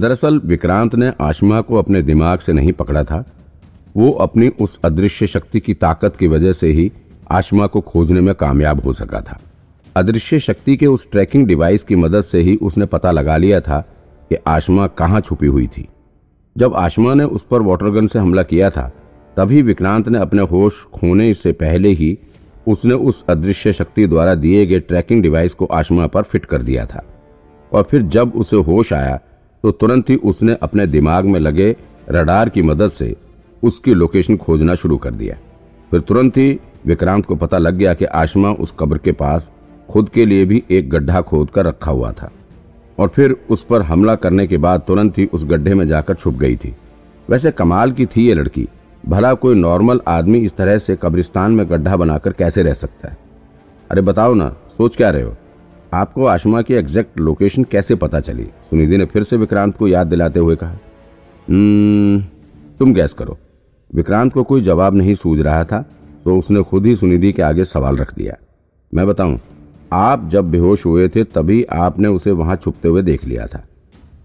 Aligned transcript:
दरअसल 0.00 0.40
विक्रांत 0.44 0.94
ने 0.94 1.12
आशमा 1.20 1.60
को 1.60 1.76
अपने 1.76 2.02
दिमाग 2.02 2.38
से 2.38 2.52
नहीं 2.52 2.72
पकड़ा 2.72 3.04
था। 3.04 3.24
वो 3.96 4.10
अपनी 4.10 4.48
उस 4.48 4.80
अदृश्य 4.84 5.26
शक्ति 5.26 5.60
की 5.60 5.74
ताकत 5.74 6.16
की 6.16 6.26
वजह 6.26 6.52
से 6.52 6.66
ही 6.66 6.92
आशमा 7.30 7.66
को 7.66 7.80
खोजने 7.80 8.20
में 8.20 8.34
कामयाब 8.34 8.80
हो 8.80 8.92
सका 8.92 9.20
था। 9.20 9.38
अदृश्य 9.96 10.38
शक्ति 10.38 10.76
के 10.76 10.86
उस 10.86 11.10
ट्रैकिंग 11.10 11.46
डिवाइस 11.46 11.82
की 11.82 11.96
मदद 11.96 12.20
से 12.20 12.40
ही 12.40 12.56
उसने 12.56 12.86
पता 12.86 13.10
लगा 13.10 13.36
लिया 13.36 13.60
था 13.60 13.80
कि 14.30 14.36
आशमा 14.46 14.86
कहाँ 14.86 15.20
छुपी 15.20 15.46
हुई 15.46 15.66
थी। 15.66 15.88
जब 16.56 16.74
आशमा 16.74 17.14
ने 17.14 17.24
उस 17.24 17.42
पर 17.42 17.62
वाटरगन 17.62 18.06
से 18.06 18.18
हमला 18.18 18.42
किया 18.42 18.70
था, 18.70 18.92
तभी 19.36 19.62
विक्रांत 19.62 20.08
ने 20.08 20.18
अपने 20.18 20.42
होश 20.42 20.84
खोने 20.84 21.34
से 21.34 21.52
पहले 21.52 21.88
ही 21.88 22.18
उसने 22.68 22.94
उस 22.94 23.24
अदृश्य 23.28 23.72
शक्ति 23.72 24.06
द्वारा 24.06 24.34
दिए 24.34 24.66
गए 24.66 24.80
ट्रैकिंग 24.80 25.22
डिवाइस 25.22 25.54
को 25.54 25.64
आशमा 25.64 26.06
पर 26.06 26.22
फिट 26.22 26.44
कर 26.44 26.62
दिया 26.62 26.86
था। 26.86 27.04
और 27.72 27.82
फिर 27.82 28.02
जब 28.02 28.32
उसे 28.36 28.56
होश 28.56 28.92
आया 28.92 29.20
तो 29.62 29.70
तुरंत 29.70 30.10
ही 30.10 30.16
उसने 30.16 30.56
अपने 30.62 30.86
दिमाग 30.86 31.24
में 31.24 31.40
लगे 31.40 31.76
रडार 32.10 32.48
की 32.48 32.62
मदद 32.62 32.88
से 32.88 33.16
उसकी 33.62 33.94
लोकेशन 33.94 34.36
खोजना 34.36 34.74
शुरू 34.74 34.96
कर 34.96 35.10
दिया। 35.10 35.36
फिर 35.90 36.00
तुरंत 36.00 36.36
ही 36.36 36.60
विक्रांत 36.86 37.26
को 37.26 37.34
पता 37.34 37.58
लग 37.58 37.74
गया 37.74 37.94
कि 37.94 38.04
आशमा 38.04 38.50
उस 38.50 38.74
कब्र 38.78 38.98
के 38.98 39.12
पास 39.12 39.50
खुद 39.90 40.08
के 40.08 40.26
लिए 40.26 40.44
भी 40.44 40.62
एक 40.70 40.90
गड्ढा 40.90 41.20
खोद 41.20 41.50
कर 41.50 41.66
रखा 41.66 41.90
हुआ 41.90 42.12
था। 42.12 42.30
और 42.98 43.08
फिर 43.08 43.36
उस 43.50 43.64
पर 43.64 43.82
हमला 43.82 44.14
करने 44.14 44.46
के 44.46 44.58
बाद 44.58 44.82
तुरंत 44.86 45.18
ही 45.18 45.26
उस 45.26 45.44
गड्ढे 45.44 45.74
में 45.74 45.88
जाकर 45.88 46.14
छुप 46.14 46.34
गई 46.34 46.56
थी। 46.56 46.76
वैसे 47.30 47.50
कमाल 47.50 47.92
की 47.92 48.06
थी 48.06 48.28
ये 48.28 48.34
लड़की। 48.34 48.68
भला 49.06 49.34
कोई 49.34 49.54
नॉर्मल 49.54 50.00
आदमी 50.08 50.38
इस 50.38 50.56
तरह 50.56 50.78
से 50.78 50.96
कब्रिस्तान 51.02 51.52
में 51.52 51.70
गड्ढा 51.70 51.96
बनाकर 51.96 52.32
कैसे 52.32 52.62
रह 52.62 52.72
सकता 52.72 53.08
है? 53.08 53.18
अरे 53.90 54.00
बताओ 54.00 54.34
ना, 54.34 54.48
सोच 54.48 54.96
क्या 54.96 55.10
रहे 55.10 55.22
हो? 55.22 55.36
आपको 55.92 56.24
आशमा 56.26 56.60
की 56.62 56.74
एग्जैक्ट 56.74 57.20
लोकेशन 57.20 57.64
कैसे 57.64 57.94
पता 57.94 58.20
चली? 58.20 58.44
सुनिधि 58.70 58.96
ने 58.96 59.04
फिर 59.04 59.22
से 59.22 59.36
विक्रांत 59.36 59.76
को 59.76 59.88
याद 59.88 60.06
दिलाते 60.06 60.40
हुए 60.40 60.56
कहा 60.56 60.78
हम्म, 61.48 62.20
तुम 62.78 62.92
गैस 62.94 63.12
करो। 63.12 63.36
विक्रांत 63.90 64.32
को 64.32 64.42
कोई 64.42 64.60
जवाब 64.62 64.94
नहीं 64.94 65.14
सूझ 65.14 65.40
रहा 65.40 65.62
था 65.64 65.80
तो 66.24 66.36
उसने 66.38 66.62
खुद 66.62 66.86
ही 66.86 66.94
सुनिधि 66.96 67.32
के 67.32 67.42
आगे 67.42 67.64
सवाल 67.64 67.96
रख 67.96 68.14
दिया। 68.14 68.34
मैं 68.92 69.06
बताऊँ 69.06 69.38
आप 69.92 70.28
जब 70.28 70.50
बेहोश 70.50 70.84
हुए 70.86 71.08
थे 71.08 71.24
तभी 71.26 71.62
आपने 71.64 72.08
उसे 72.08 72.30
वहाँ 72.32 72.56
छुपते 72.56 72.88
हुए 72.88 73.02
देख 73.02 73.24
लिया 73.24 73.46
था। 73.46 73.64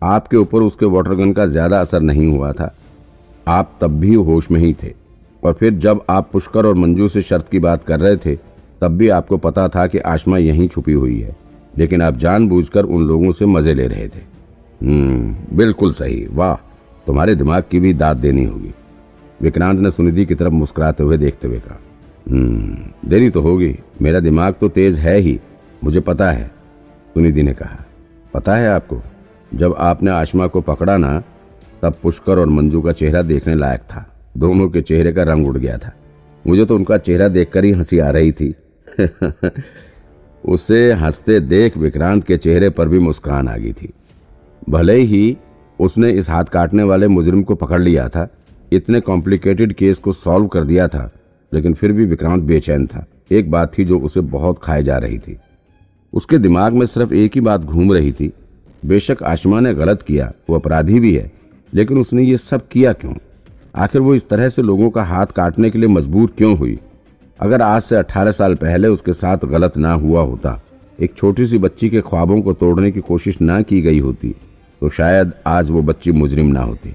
आपके 0.05 0.38
ऊपर 0.38 0.61
उसके 0.61 0.86
वाटर 0.88 1.14
गन 1.16 1.31
का 1.33 1.45
ज़्यादा 1.45 1.80
असर 1.81 2.02
नहीं 2.02 2.27
हुआ 2.27 2.52
था। 2.52 2.73
आप 3.48 3.72
तब 3.81 4.00
भी 4.00 4.14
होश 4.16 4.50
में 4.52 4.59
ही 4.59 4.73
थे। 4.73 4.92
और 5.44 5.53
फिर 5.53 5.73
जब 5.75 6.02
आप 6.09 6.30
पुष्कर 6.31 6.66
और 6.66 6.75
मंजू 6.75 7.08
से 7.08 7.22
शर्त 7.22 7.48
की 7.50 7.59
बात 7.59 7.83
कर 7.83 8.00
रहे 8.00 8.17
थे 8.17 8.36
तब 8.81 8.98
भी 8.98 9.09
आपको 9.11 9.38
पता 9.38 9.67
था 9.70 9.86
कि 9.88 9.98
आशमा 10.00 10.38
यहीं 10.38 10.67
छुपी 10.67 10.94
हुई 10.94 11.20
है। 11.20 11.36
लेकिन 11.78 12.02
आप 12.02 12.18
जानबूझकर 12.18 12.84
उन 12.86 13.04
लोगों 13.04 13.32
से 13.32 13.46
मज़े 13.46 13.74
ले 13.74 13.88
रहे 13.88 14.08
थे। 14.08 14.34
हम्म 14.86 15.58
बिल्कुल 15.58 15.92
सही। 15.92 16.28
वाह, 16.32 16.56
तुम्हारे 17.08 17.36
दिमाग 17.36 17.64
की 17.72 17.80
भी 17.80 17.94
दाद 17.94 18.18
देनी 18.18 18.46
होगी। 18.46 18.74
विक्रांत 19.42 19.80
ने 19.80 19.92
सुनिधि 19.92 20.26
की 20.26 20.36
तरफ़ 20.36 20.54
मुस्कुराते 20.54 21.04
हुए 21.04 21.18
देखते 21.18 21.48
हुए 21.48 21.60
कहा 21.60 21.80
हम्म 22.30 23.10
देनी 23.10 23.30
तो 23.30 23.42
होगी। 23.42 23.80
मेरा 24.02 24.20
दिमाग 24.20 24.54
तो 24.62 24.70
तेज 24.70 24.96
है 25.00 25.18
ही। 25.18 25.40
मुझे 25.84 26.00
पता 26.00 26.32
है, 26.32 26.48
सुनिधि 27.14 27.44
ने 27.44 27.54
कहा। 27.54 27.86
पता 28.34 28.56
है 28.56 28.70
आपको, 28.70 29.02
जब 29.54 29.76
आपने 29.78 30.12
आशमा 30.12 30.48
को 30.48 30.62
पकड़ा 30.62 30.98
ना, 30.98 31.24
तब 31.82 31.94
पुष्कर 32.04 32.40
और 32.40 32.48
मंजू 32.48 32.82
का 32.82 32.92
चेहरा 32.92 33.22
देखने 33.22 33.56
लायक 33.56 33.80
था। 33.80 34.10
दोनों 34.38 34.70
के 34.70 34.82
चेहरे 34.82 35.12
का 35.12 35.24
रंग 35.24 35.48
उड़ 35.48 35.58
गया 35.58 35.78
था। 35.78 35.94
मुझे 36.48 36.66
तो 36.66 36.76
उनका 36.76 36.98
चेहरा 36.98 37.28
देखकर 37.28 37.64
ही 37.64 37.72
हँसी 37.72 38.00
आ 38.00 38.10
रही 38.10 38.32
थी। 38.32 38.56
उसे 40.45 40.94
हँसते 40.94 41.39
देख 41.39 41.77
विक्रांत 41.77 42.23
के 42.23 42.38
चेहरे 42.38 42.69
पर 42.69 42.88
भी 42.88 42.99
मुस्कान 42.99 43.47
आ 43.47 43.58
गई 43.58 43.73
थी। 43.73 43.94
भले 44.69 44.95
ही 44.95 45.38
उसने 45.80 46.09
इस 46.09 46.30
हाथ 46.30 46.44
काटने 46.44 46.83
वाले 46.83 47.08
मुजरिम 47.08 47.43
को 47.43 47.55
पकड़ 47.55 47.81
लिया 47.81 48.09
था, 48.09 48.27
इतने 48.71 48.99
कॉम्प्लिकेटेड 48.99 49.73
केस 49.73 49.99
को 49.99 50.14
सॉल्व 50.14 50.48
कर 50.48 50.64
दिया 50.64 50.87
था, 50.87 51.11
लेकिन 51.53 51.73
फिर 51.73 51.92
भी 51.92 52.05
विक्रांत 52.05 52.43
बेचैन 52.43 52.87
था। 52.87 53.05
एक 53.32 53.52
बात 53.52 53.77
थी 53.77 53.86
जो 53.86 53.99
उसे 53.99 54.21
बहुत 54.21 54.59
खाए 54.64 54.83
जा 54.83 54.98
रही 54.98 55.20
थी। 55.20 55.37
उसके 56.14 56.37
दिमाग 56.37 56.73
में 56.73 56.86
सिर्फ़ 56.86 57.14
एक 57.14 57.32
ही 57.36 57.42
बात 57.42 57.61
घूम 57.61 57.93
रही 57.93 58.11
थी। 58.11 58.33
बेशक 58.86 59.23
आशमा 59.23 59.59
ने 59.59 59.73
गलत 59.73 60.02
किया, 60.02 60.33
वो 60.49 60.55
अपराधी 60.55 60.99
भी 60.99 61.15
है, 61.15 61.32
लेकिन 61.73 61.98
उसने 61.98 62.23
ये 62.23 62.37
सब 62.37 62.67
किया 62.67 62.93
क्यों? 62.93 63.14
आखिर 63.76 64.02
वो 64.02 64.15
इस 64.15 64.30
तरह 64.30 64.49
से 64.49 64.61
लोगों 64.61 64.89
का 64.89 65.03
हाथ 65.03 65.26
काटने 65.26 65.70
के 65.70 65.80
लिए 65.80 65.89
मजबूर 65.89 66.30
क्यों 66.37 66.58
हुई? 66.58 66.80
अगर 67.39 67.61
आज 67.61 67.82
से 67.82 67.95
18 67.95 68.32
साल 68.32 68.55
पहले 68.55 68.88
उसके 68.88 69.14
साथ 69.14 69.45
गलत 69.45 69.77
ना 69.77 69.94
हुआ 69.94 70.21
होता, 70.21 70.60
एक 70.99 71.14
छोटी 71.16 71.45
सी 71.45 71.58
बच्ची 71.58 71.89
के 71.89 72.02
ख्वाबों 72.02 72.42
को 72.42 72.54
तोड़ने 72.54 72.92
की 72.92 73.02
कोशिश 73.02 73.39
ना 73.42 73.61
की 73.61 73.82
गई 73.82 73.99
होती 73.99 74.33
तो 74.82 74.89
शायद 74.89 75.32
आज 75.48 75.70
वो 75.70 75.82
बच्ची 75.82 76.11
मुजरिम 76.11 76.48
ना 76.48 76.61
होती। 76.61 76.94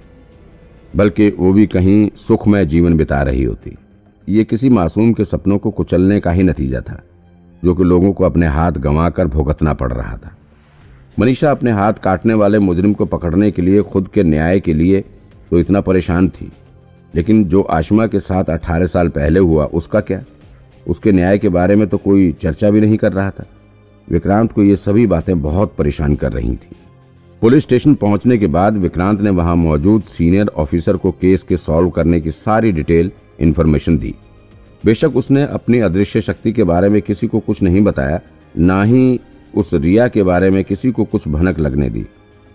बल्कि 0.96 1.28
वो 1.30 1.52
भी 1.52 1.66
कहीं 1.66 2.08
सुखमय 2.18 2.64
जीवन 2.66 2.96
बिता 2.96 3.22
रही 3.22 3.42
होती। 3.44 3.76
ये 4.28 4.44
किसी 4.44 4.68
मासूम 4.68 5.12
के 5.12 5.24
सपनों 5.24 5.58
को 5.58 5.70
कुचलने 5.70 6.20
का 6.20 6.30
ही 6.30 6.42
नतीजा 6.42 6.80
था, 6.80 7.00
जो 7.62 7.74
कि 7.74 7.84
लोगों 7.84 8.12
को 8.12 8.24
अपने 8.24 8.46
हाथ 8.46 8.72
गंवाकर 8.78 9.26
भुगतना 9.26 9.72
पड़ 9.74 9.92
रहा 9.92 10.16
था। 10.16 10.36
मनीषा 11.18 11.50
अपने 11.50 11.72
हाथ 11.72 11.92
काटने 11.94 12.34
वाले 12.34 12.58
मुजरिम 12.58 12.92
को 12.94 13.04
पकड़ने 13.06 13.50
के 13.50 13.62
लिए, 13.62 13.82
खुद 13.82 14.08
के 14.08 14.22
न्याय 14.22 14.60
के 14.60 14.74
लिए 14.74 15.04
तो 15.50 15.58
इतना 15.58 15.80
परेशान 15.80 16.28
थी। 16.30 16.50
लेकिन 17.14 17.44
जो 17.44 17.62
आशमा 17.62 18.06
के 18.06 18.20
साथ 18.20 18.44
अठारह 18.44 18.86
साल 18.86 19.08
पहले 19.08 19.40
हुआ, 19.40 19.64
उसका 19.64 20.00
क्या? 20.00 20.22
उसके 20.86 21.12
न्याय 21.12 21.38
के 21.38 21.48
बारे 21.48 21.76
में 21.76 21.88
तो 21.88 21.98
कोई 21.98 22.32
चर्चा 22.32 22.70
भी 22.70 22.80
नहीं 22.80 22.96
कर 22.96 23.12
रहा 23.12 23.30
था। 23.30 23.46
विक्रांत 24.08 24.52
को 24.52 24.62
ये 24.62 24.76
सभी 24.76 25.06
बातें 25.06 25.40
बहुत 25.42 25.74
परेशान 25.78 26.14
कर 26.14 26.32
रही 26.32 26.56
थी। 26.56 26.76
पुलिस 27.42 27.62
स्टेशन 27.62 27.94
पहुँचने 27.94 28.38
के 28.38 28.46
बाद 28.46 28.76
विक्रांत 28.76 29.20
ने 29.20 29.30
वहाँ 29.30 29.56
मौजूद 29.56 30.02
सीनियर 30.02 30.48
ऑफिसर 30.48 30.96
को 30.96 31.10
केस 31.10 31.42
के 31.42 31.56
सॉल्व 31.56 31.90
करने 31.90 32.20
की 32.20 32.30
सारी 32.30 32.72
डिटेल, 32.72 33.10
इन्फॉर्मेशन 33.40 33.98
दी। 33.98 34.14
बेशक 34.84 35.16
उसने 35.16 35.42
अपनी 35.42 35.78
अदृश्य 35.78 36.20
शक्ति 36.20 36.52
के 36.52 36.64
बारे 36.64 36.88
में 36.88 37.00
किसी 37.02 37.26
को 37.26 37.40
कुछ 37.40 37.62
नहीं 37.62 37.80
बताया, 37.84 38.20
ना 38.58 38.82
ही 38.82 39.20
उस 39.54 39.74
रिया 39.74 40.08
के 40.08 40.22
बारे 40.22 40.50
में 40.50 40.64
किसी 40.64 40.90
को 40.92 41.04
कुछ 41.04 41.28
भनक 41.28 41.58
लगने 41.58 41.90
दी। 41.90 42.06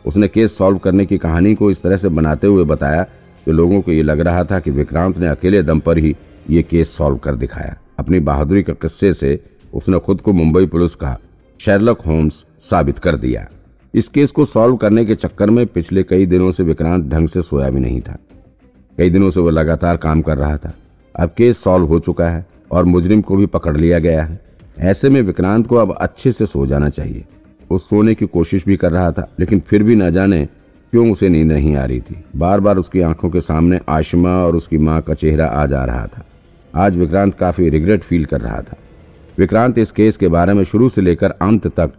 उसने 0.05 0.27
केस 0.27 0.57
सॉल्व 0.57 0.77
करने 0.77 1.05
की 1.05 1.17
कहानी 1.17 1.55
को 1.55 1.71
इस 1.71 1.81
तरह 1.81 1.97
से 1.97 2.09
बनाते 2.09 2.47
हुए 2.47 2.63
बताया 2.63 3.05
कि 3.45 3.51
लोगों 3.51 3.81
को 3.81 3.91
ये 3.91 4.03
लग 4.03 4.19
रहा 4.19 4.43
था 4.43 4.59
कि 4.59 4.71
विक्रांत 4.71 5.17
ने 5.17 5.27
अकेले 5.27 5.63
दम 5.63 5.79
पर 5.79 5.97
ही 5.97 6.15
ये 6.49 6.63
केस 6.63 6.95
सॉल्व 6.95 7.17
कर 7.17 7.35
दिखाया। 7.35 7.77
अपनी 7.99 8.19
बहादुरी 8.19 8.63
के 8.63 8.73
किस्से 8.73 9.13
से 9.13 9.39
उसने 9.73 9.99
खुद 9.99 10.21
को 10.21 10.33
मुंबई 10.33 10.65
पुलिस 10.65 10.95
का 10.95 11.17
शेरलक 11.59 12.01
होम्स 12.01 12.45
साबित 12.59 12.99
कर 12.99 13.15
दिया। 13.15 13.47
इस 13.93 14.07
केस 14.07 14.31
को 14.31 14.45
सॉल्व 14.45 14.75
करने 14.75 15.05
के 15.05 15.15
चक्कर 15.15 15.49
में 15.49 15.65
पिछले 15.67 16.03
कई 16.03 16.25
दिनों 16.25 16.51
से 16.51 16.63
विक्रांत 16.63 17.05
ढंग 17.05 17.27
से 17.27 17.41
सोया 17.41 17.69
भी 17.69 17.79
नहीं 17.79 18.01
था। 18.01 18.17
कई 18.97 19.09
दिनों 19.09 19.31
से 19.31 19.39
वो 19.39 19.49
लगातार 19.49 19.97
काम 19.97 20.21
कर 20.21 20.37
रहा 20.37 20.57
था। 20.57 20.73
अब 21.15 21.33
केस 21.37 21.63
सॉल्व 21.63 21.85
हो 21.85 21.99
चुका 21.99 22.29
है 22.29 22.45
और 22.71 22.85
मुजरिम 22.85 23.21
को 23.21 23.35
भी 23.35 23.45
पकड़ 23.45 23.77
लिया 23.77 23.99
गया 23.99 24.23
है। 24.23 24.39
ऐसे 24.79 25.09
में 25.09 25.21
विक्रांत 25.21 25.67
को 25.67 25.75
अब 25.75 25.95
अच्छे 25.95 26.31
से 26.31 26.45
सो 26.45 26.65
जाना 26.65 26.89
चाहिए। 26.89 27.25
वो 27.71 27.77
सोने 27.77 28.15
की 28.15 28.25
कोशिश 28.25 28.65
भी 28.65 28.77
कर 28.77 28.91
रहा 28.91 29.11
था, 29.11 29.27
लेकिन 29.39 29.59
फिर 29.59 29.83
भी 29.83 29.95
न 29.95 30.11
जाने 30.11 30.47
क्यों 30.93 31.11
उसे 31.11 31.29
नींद 31.29 31.51
नहीं 31.51 31.75
आ 31.75 31.85
रही 31.85 31.99
थी? 31.99 32.23
बार 32.35 32.59
बार 32.59 32.77
उसकी 32.77 33.01
आँखों 33.01 33.29
के 33.29 33.41
सामने 33.41 33.79
आशमा 33.89 34.29
और 34.29 34.55
उसकी 34.55 34.77
माँ 34.77 35.01
का 35.01 35.13
चेहरा 35.13 35.45
आ 35.45 35.65
जा 35.65 35.85
रहा 35.85 36.07
था। 36.07 36.25
आज 36.75 36.97
विक्रांत 36.97 37.35
काफ़ी 37.35 37.69
रिग्रेट 37.69 38.03
फील 38.03 38.25
कर 38.25 38.41
रहा 38.41 38.61
था। 38.61 38.75
विक्रांत 39.37 39.77
इस 39.77 39.91
केस 39.91 40.17
के 40.17 40.27
बारे 40.27 40.53
में 40.53 40.63
शुरू 40.63 40.89
से 40.89 41.01
लेकर 41.01 41.31
अंत 41.31 41.67
तक 41.67 41.93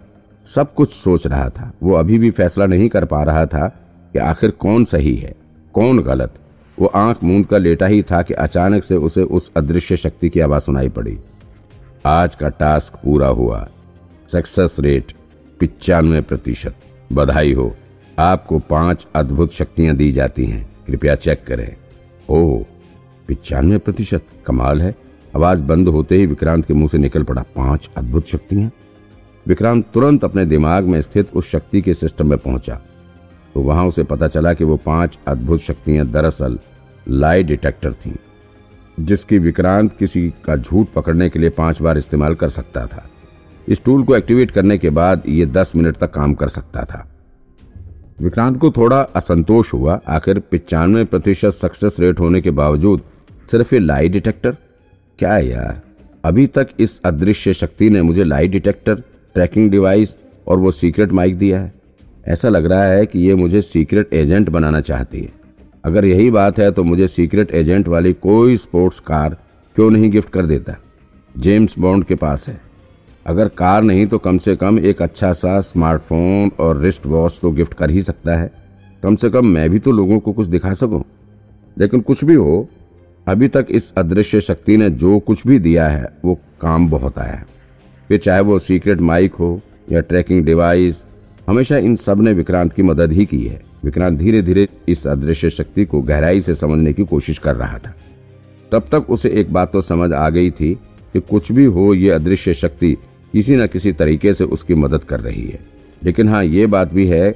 सब 0.44 0.75
कुछ 0.75 0.93
सोच 0.93 1.27
रहा 1.27 1.49
था। 1.49 1.72
वो 1.83 1.94
अभी 1.94 2.19
भी 2.19 2.31
फैसला 2.31 2.66
नहीं 2.66 2.88
कर 2.88 3.04
पा 3.04 3.22
रहा 3.22 3.47
था 3.47 3.69
कि 4.12 4.19
आखिर 4.19 4.50
कौन 4.50 4.84
सही 4.84 5.16
है, 5.16 5.34
कौन 5.75 5.99
गलत। 5.99 6.34
वो 6.78 6.87
आँख 6.87 7.25
मूंद 7.25 7.47
कर 7.47 7.60
लेटा 7.60 7.87
ही 7.87 8.03
था 8.03 8.22
कि 8.22 8.34
अचानक 8.34 8.84
से 8.84 8.97
उसे 8.97 9.22
उस 9.22 9.50
अदृश्य 9.56 9.97
शक्ति 9.97 10.28
की 10.28 10.41
आवाज़ 10.41 10.62
सुनाई 10.62 10.88
पड़ी। 10.88 11.19
आज 12.06 12.34
का 12.34 12.49
टास्क 12.49 13.00
पूरा 13.04 13.28
हुआ। 13.28 13.69
सक्सेस 14.28 14.77
रेट 14.80 15.13
पिचानवे 15.60 16.21
प्रतिशत। 16.21 16.74
बधाई 17.13 17.53
हो। 17.53 17.74
आपको 18.19 18.59
पाँच 18.59 19.07
अद्भुत 19.15 19.53
शक्तियाँ 19.53 19.97
दी 19.97 20.13
जाती 20.13 20.45
हैं। 20.45 20.66
कृपया 20.87 21.15
चेक 21.15 21.45
करें। 21.47 21.77
ओह, 22.28 22.65
पिचानवे 23.28 23.78
प्रतिशत। 23.78 24.27
कमाल 24.47 24.83
है। 24.83 24.95
आवाज़ 25.37 25.63
बंद 25.63 25.89
होते 25.89 26.16
ही 26.16 26.27
विक्रांत 26.27 26.66
के 26.66 26.75
मुँह 26.75 26.89
से 26.89 26.99
निकल 26.99 27.22
पड़ा 27.22 27.43
पाँच 27.57 27.89
अद्भुत 27.97 28.27
शक्तियाँ। 28.27 28.71
विक्रांत 29.47 29.87
तुरंत 29.95 30.25
अपने 30.25 30.45
दिमाग 30.45 30.84
में 30.84 31.01
स्थित 31.03 31.31
उस 31.34 31.51
शक्ति 31.51 31.81
के 31.83 31.95
सिस्टम 31.95 32.28
में 32.31 32.39
पहुँचा। 32.39 32.81
तो 33.55 33.61
वहाँ 33.61 33.87
उसे 33.87 34.05
पता 34.05 34.27
चला 34.27 34.53
कि 34.55 34.65
वो 34.65 34.77
पाँच 34.77 35.19
अद्भुत 35.27 35.60
शक्तियाँ 35.60 36.07
दरअसल 36.07 36.59
लाई 37.09 37.43
डिटेक्टर 37.43 37.93
थीं, 37.93 38.15
जिसकी 39.01 39.39
विक्रांत 39.39 39.97
किसी 39.99 40.33
का 40.45 40.57
झूठ 40.57 40.87
पकड़ने 40.95 41.28
के 41.28 41.39
लिए 41.39 41.51
पाँच 41.51 41.83
बार 41.83 41.99
इस्तेमाल 41.99 42.34
कर 42.34 42.49
सकता 42.49 42.87
था। 42.87 43.09
इस 43.69 43.84
टूल 43.84 44.05
को 44.05 44.17
एक्टिवेट 44.17 44.51
करने 44.51 44.78
के 44.78 44.91
बाद 44.91 45.22
ये 45.28 45.47
दस 45.47 45.72
मिनट 45.77 45.97
तक 45.97 46.10
काम 46.10 46.34
कर 46.34 46.49
सकता 46.49 46.84
था। 46.84 47.09
विक्रांत 48.19 48.59
को 48.59 48.71
थोड़ा 48.71 49.01
असंतोष 49.16 49.72
हुआ। 49.72 50.01
आखिर 50.09 50.39
पिचानवे 50.41 51.05
प्रतिशत 51.05 51.51
सक्सेस 51.51 51.97
रेट 52.01 52.21
होने 52.21 52.41
के 52.41 52.51
बावजूद 52.51 53.03
सिर्फ़ 53.51 53.75
ये 53.75 53.81
लाई 53.81 54.09
डिटेक्टर 54.09 54.57
क्या 55.19 55.37
यार? 55.39 55.81
अभी 56.25 56.47
तक 56.47 56.69
इस 56.78 57.01
अदृश्य 57.05 57.55
शक्ति 57.55 57.91
ने 57.91 58.03
मुझे 58.03 58.25
लाई 58.25 58.49
डिटेक्टर 58.49 58.95
ट्रैकिंग 59.34 59.71
डिवाइस 59.71 60.16
और 60.49 60.59
वो 60.59 60.71
सीक्रेट 60.71 61.13
माइक 61.13 61.39
दिया 61.39 61.61
है। 61.61 61.72
ऐसा 62.28 62.49
लग 62.49 62.66
रहा 62.66 62.84
है 62.84 63.07
कि 63.07 63.19
ये 63.19 63.34
मुझे 63.34 63.63
सीक्रेट 63.63 64.15
एजेंट 64.15 64.49
बनाना 64.49 64.81
चाहती 64.81 65.21
है। 65.21 65.33
अगर 65.84 66.05
यही 66.05 66.31
बात 66.31 66.59
है 66.59 66.71
तो 66.72 66.84
मुझे 66.84 67.09
सीक्रेट 67.09 67.51
एजेंट 67.51 67.89
वाली 67.89 68.13
कोई 68.13 68.57
स्पोर्ट्स 68.57 69.01
कार 69.01 69.37
क्यों 69.77 69.91
नहीं 69.91 70.10
गिफ्ट 70.10 70.31
कर 70.31 70.47
देता? 70.47 70.77
जेम्स 71.39 71.78
बॉन्ड 71.78 72.05
के 72.05 72.15
पास 72.15 72.49
है। 72.49 72.60
अगर 73.26 73.48
कार 73.48 73.82
नहीं 73.82 74.06
तो 74.06 74.18
कम 74.18 74.38
से 74.38 74.54
कम 74.56 74.78
एक 74.78 75.03
अच्छा 75.03 75.32
सा 75.32 75.60
स्मार्टफ़ोन 75.60 76.50
और 76.60 76.80
रिस्ट 76.80 77.06
वॉच 77.06 77.38
तो 77.42 77.50
गिफ्ट 77.50 77.74
कर 77.74 77.91
ही 77.91 78.03
सकता 78.03 78.36
है। 78.36 78.50
कम 79.03 79.16
से 79.16 79.30
कम 79.30 79.47
मैं 79.47 79.68
भी 79.71 79.78
तो 79.78 79.92
लोगों 79.92 80.18
को 80.21 80.32
कुछ 80.32 80.47
दिखा 80.47 80.72
सकूँ। 80.74 81.03
लेकिन 81.76 82.00
कुछ 82.00 82.24
भी 82.24 82.34
हो, 82.34 82.68
अभी 83.26 83.48
तक 83.48 83.66
इस 83.71 83.92
अदृश्य 83.97 84.41
शक्ति 84.41 84.76
ने 84.76 84.91
जो 84.91 85.18
कुछ 85.18 85.47
भी 85.47 85.59
दिया 85.59 85.88
है, 85.88 86.09
वो 86.24 86.38
काम 86.60 86.88
बहुत 86.88 87.18
आया 87.18 87.32
है। 87.32 87.47
फिर 88.09 88.18
चाहे 88.18 88.41
वो 88.41 88.59
सीक्रेट 88.59 89.00
माइक 89.00 89.34
हो 89.34 89.60
या 89.92 90.00
ट्रैकिंग 90.00 90.44
डिवाइस 90.44 91.04
हमेशा 91.48 91.76
इन 91.76 91.94
सबने 91.94 92.32
विक्रांत 92.32 92.72
की 92.72 92.82
मदद 92.82 93.12
ही 93.12 93.24
की 93.24 93.42
है। 93.42 93.60
विक्रांत 93.84 94.18
धीरे 94.18 94.42
धीरे 94.42 94.68
इस 94.88 95.06
अदृश्य 95.06 95.50
शक्ति 95.50 95.84
को 95.84 96.00
गहराई 96.03 96.41
से 96.41 96.54
समझने 96.54 96.92
की 96.92 97.04
कोशिश 97.04 97.38
कर 97.38 97.56
रहा 97.56 97.78
था। 97.78 97.94
तब 98.72 98.88
तक 98.92 99.10
उसे 99.10 99.30
एक 99.30 99.53
बात 99.53 99.72
तो 99.72 99.80
समझ 99.80 100.12
आ 100.12 100.28
गई 100.28 100.50
थी 100.50 100.74
कि 101.15 101.21
कुछ 101.21 101.50
भी 101.53 101.65
हो, 101.65 101.92
ये 101.94 102.10
अदृश्य 102.10 102.54
शक्ति 102.54 102.97
किसी 103.34 103.57
न 103.57 103.66
किसी 103.66 103.92
तरीके 103.92 104.33
से 104.34 104.45
उसकी 104.47 104.75
मदद 104.75 105.04
कर 105.04 105.21
रही 105.21 105.42
है। 105.42 105.59
लेकिन 106.03 106.28
हाँ 106.28 106.45
ये 106.45 106.66
बात 106.66 106.92
भी 106.92 107.07
है 107.07 107.31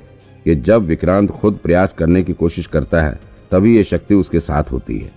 कि 0.46 0.54
जब 0.54 0.82
विक्रांत 0.82 1.30
खुद 1.30 1.58
प्रयास 1.62 1.92
करने 1.92 2.22
की 2.22 2.32
कोशिश 2.32 2.66
करता 2.66 3.02
है, 3.02 3.18
तभी 3.50 3.76
ये 3.76 3.84
शक्ति 3.84 4.14
उसके 4.14 4.40
साथ 4.40 4.70
होती 4.72 4.98
है। 4.98 5.10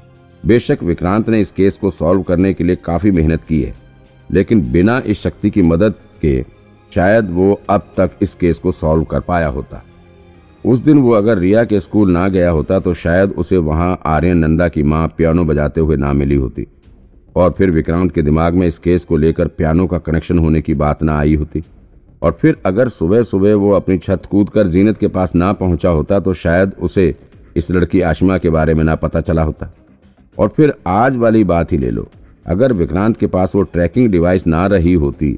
बेशक 0.44 0.84
विक्रांत 0.84 1.30
ने 1.30 1.42
इस 1.42 1.52
केस 1.52 1.78
को 1.78 1.90
सॉल्व 1.92 2.24
करने 2.24 2.54
के 2.54 2.64
लिए 2.64 2.76
काफ़ी 2.76 3.12
मेहनत 3.12 3.44
की 3.44 3.62
है, 3.62 3.74
लेकिन 4.30 4.72
बिना 4.72 5.02
इस 5.06 5.22
शक्ति 5.22 5.50
की 5.50 5.62
मदद 5.62 5.94
के 6.22 6.44
शायद 6.92 7.30
वो 7.30 7.60
अब 7.70 7.94
तक 7.98 8.12
इस 8.22 8.34
केस 8.36 8.60
को 8.60 8.72
सॉल्व 8.72 9.04
कर 9.04 9.20
पाया 9.20 9.48
होता। 9.48 9.84
उस 10.66 10.80
दिन 10.80 10.98
वो 10.98 11.12
अगर 11.12 11.38
रिया 11.38 11.64
के 11.64 11.80
स्कूल 11.80 12.12
ना 12.12 12.28
गया 12.28 12.50
होता 12.50 12.80
तो 12.80 12.94
शायद 12.94 13.32
उसे 13.32 13.58
वहाँ 13.58 14.00
आर्यन 14.06 14.38
नंदा 14.38 14.68
की 14.68 14.84
माँ 14.84 15.08
पियानो 15.08 15.46
बजाते 15.46 15.82
हुए 15.82 15.96
ना 15.96 16.14
मिली 16.14 16.36
होती। 16.36 16.68
और 17.36 17.52
फिर 17.52 17.72
विक्रांत 17.72 18.12
के 18.12 18.22
दिमाग 18.22 18.54
में 18.54 18.68
इस 18.68 18.78
केस 18.78 19.04
को 19.04 19.18
लेकर 19.18 19.48
पियानो 19.48 19.86
का 19.88 19.98
कनेक्शन 19.98 20.40
होने 20.40 20.62
की 20.62 20.74
बात 20.74 21.04
ना 21.04 21.18
आई 21.20 21.36
होती। 21.36 21.64
और 22.22 22.38
फिर 22.42 22.58
अगर 22.66 22.90
सुबह 22.90 23.24
सुबह 23.24 23.56
वो 23.56 23.72
अपनी 23.72 23.98
छत 23.98 24.26
कूद 24.32 24.50
कर 24.50 24.68
जीनत 24.68 24.98
के 24.98 25.08
पास 25.08 25.36
ना 25.36 25.52
पहुँचा 25.54 25.90
होता 25.90 26.20
तो 26.20 26.34
शायद 26.34 26.74
उसे 26.80 27.16
इस 27.56 27.72
लड़की 27.72 28.02
आशमा 28.02 28.38
के 28.38 28.50
बारे 28.50 28.74
में 28.74 28.84
ना 28.84 28.96
पता 28.96 29.22
चला 29.22 29.44
होता। 29.44 29.72
और 30.38 30.48
फिर 30.48 30.74
आज 30.88 31.16
वाली 31.18 31.44
बात 31.44 31.72
ही 31.72 31.78
ले 31.78 31.90
लो। 31.90 32.08
अगर 32.46 32.74
विक्रांत 32.74 33.18
के 33.18 33.28
पास 33.28 33.56
वो 33.56 33.62
ट्रैकिंग 33.64 34.08
डिवाइस 34.12 34.48
ना 34.48 34.66
रही 34.68 34.94
होती 34.94 35.32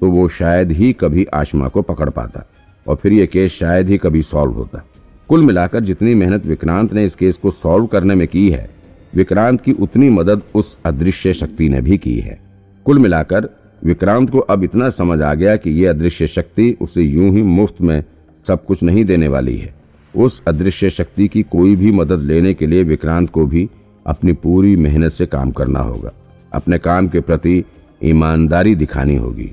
तो 0.00 0.10
वो 0.10 0.28
शायद 0.28 0.72
ही 0.72 0.92
कभी 0.92 1.24
आशमा 1.34 1.68
को 1.68 1.82
पकड़ 1.82 2.08
पाता। 2.10 2.46
और 2.86 2.96
फिर 2.96 3.12
ये 3.12 3.26
केस 3.26 3.52
शायद 3.52 3.88
ही 3.88 3.98
कभी 3.98 4.22
सॉल्व 4.22 4.52
होता। 4.52 4.82
कुल 5.30 5.42
मिलाकर 5.42 5.80
जितनी 5.80 6.14
मेहनत 6.14 6.46
विक्रांत 6.46 6.92
ने 6.92 7.04
इस 7.04 7.14
केस 7.14 7.36
को 7.36 7.50
सॉल्व 7.50 7.86
करने 7.86 8.14
में 8.14 8.26
की 8.28 8.48
है 8.50 8.68
विक्रांत 9.14 9.60
की 9.60 9.72
उतनी 9.72 10.10
मदद 10.10 10.42
उस 10.54 10.78
अदृश्य 10.84 11.32
शक्ति 11.34 11.68
ने 11.68 11.80
भी 11.80 11.98
की 11.98 12.18
है। 12.20 12.38
कुल 12.86 12.98
मिलाकर, 12.98 13.48
विक्रांत 13.84 14.30
को 14.30 14.38
अब 14.38 14.64
इतना 14.64 14.88
समझ 14.90 15.20
आ 15.22 15.34
गया 15.34 15.56
कि 15.56 15.70
यह 15.70 15.90
अदृश्य 15.90 16.26
शक्ति 16.26 16.76
उसे 16.80 17.02
यूँ 17.02 17.30
ही 17.30 17.42
मुफ़्त 17.42 17.80
में 17.80 18.04
सब 18.46 18.64
कुछ 18.64 18.82
नहीं 18.82 19.04
देने 19.04 19.28
वाली 19.28 19.56
है। 19.56 19.74
उस 20.16 20.42
अदृश्य 20.48 20.90
शक्ति 20.90 21.28
की 21.28 21.42
कोई 21.42 21.76
भी 21.76 21.92
मदद 21.92 22.22
लेने 22.22 22.54
के 22.54 22.66
लिए 22.66 22.82
विक्रांत 22.82 23.30
को 23.30 23.46
भी 23.46 23.68
अपनी 24.06 24.32
पूरी 24.32 24.76
मेहनत 24.76 25.12
से 25.12 25.26
काम 25.26 25.50
करना 25.50 25.80
होगा। 25.80 26.12
अपने 26.52 26.78
काम 26.78 27.08
के 27.08 27.20
प्रति 27.20 27.64
ईमानदारी 28.04 28.74
दिखानी 28.74 29.16
होगी। 29.16 29.50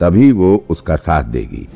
तभी 0.00 0.32
वो 0.32 0.64
उसका 0.70 0.96
साथ 0.96 1.24
देगी। 1.24 1.66